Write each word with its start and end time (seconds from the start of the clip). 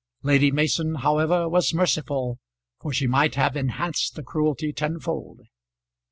Lady 0.23 0.49
Mason, 0.49 0.95
however, 0.95 1.47
was 1.47 1.75
merciful, 1.75 2.39
for 2.79 2.91
she 2.91 3.05
might 3.05 3.35
have 3.35 3.55
enhanced 3.55 4.15
the 4.15 4.23
cruelty 4.23 4.73
tenfold. 4.73 5.41